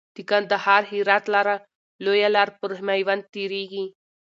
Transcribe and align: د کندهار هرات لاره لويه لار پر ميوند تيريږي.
د 0.15 0.17
کندهار 0.29 0.81
هرات 0.91 1.25
لاره 1.33 1.55
لويه 2.03 2.29
لار 2.35 2.49
پر 2.59 2.71
ميوند 2.87 3.23
تيريږي. 3.33 3.85